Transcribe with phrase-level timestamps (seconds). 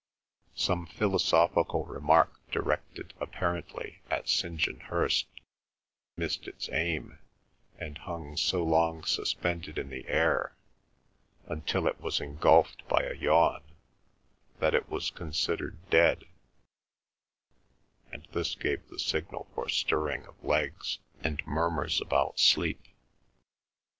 [0.55, 4.57] Some philosophical remark directed, apparently, at St.
[4.57, 5.27] John Hirst
[6.17, 7.19] missed its aim,
[7.77, 10.55] and hung so long suspended in the air
[11.45, 13.61] until it was engulfed by a yawn,
[14.57, 16.25] that it was considered dead,
[18.11, 22.87] and this gave the signal for stirring of legs and murmurs about sleep.